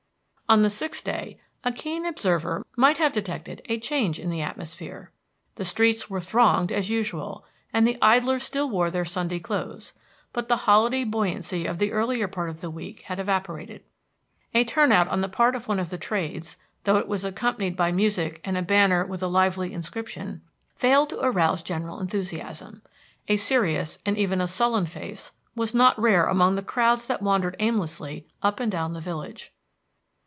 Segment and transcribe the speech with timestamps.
[0.51, 5.09] On the sixth day a keen observer might have detected a change in the atmosphere.
[5.55, 9.93] The streets were thronged as usual, and the idlers still wore their Sunday clothes,
[10.33, 13.85] but the holiday buoyancy of the earlier part of the week had evaporated.
[14.53, 17.77] A turn out on the part of one of the trades, though it was accompanied
[17.77, 20.41] by music and a banner with a lively inscription,
[20.75, 22.81] failed to arouse general enthusiasm.
[23.29, 27.55] A serious and even a sullen face was not rare among the crowds that wandered
[27.59, 29.53] aimlessly up and down the village.